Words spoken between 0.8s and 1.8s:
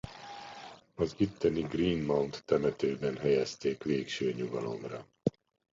Az itteni